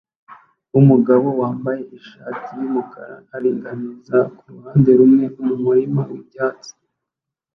Umugabo 0.79 1.27
wambaye 1.41 1.81
ishati 1.97 2.49
yumukara 2.59 3.15
aringaniza 3.35 4.17
kuruhande 4.37 4.91
rumwe 4.99 5.25
mumurima 5.45 6.01
wibyatsi 6.11 6.71